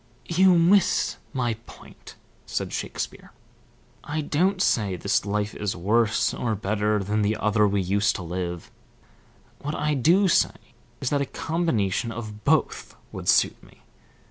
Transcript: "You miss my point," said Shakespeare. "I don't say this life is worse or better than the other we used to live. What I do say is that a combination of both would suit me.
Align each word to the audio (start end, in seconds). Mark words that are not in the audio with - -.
"You 0.25 0.57
miss 0.57 1.17
my 1.31 1.53
point," 1.67 2.15
said 2.47 2.73
Shakespeare. 2.73 3.31
"I 4.03 4.21
don't 4.21 4.59
say 4.59 4.95
this 4.95 5.27
life 5.27 5.53
is 5.53 5.75
worse 5.75 6.33
or 6.33 6.55
better 6.55 7.03
than 7.03 7.21
the 7.21 7.37
other 7.37 7.67
we 7.67 7.81
used 7.83 8.15
to 8.15 8.23
live. 8.23 8.71
What 9.59 9.75
I 9.75 9.93
do 9.93 10.27
say 10.27 10.57
is 11.01 11.11
that 11.11 11.21
a 11.21 11.25
combination 11.27 12.11
of 12.11 12.43
both 12.43 12.95
would 13.11 13.29
suit 13.29 13.61
me. 13.61 13.83